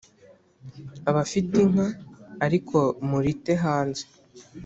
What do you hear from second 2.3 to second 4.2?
ariko murite hanze: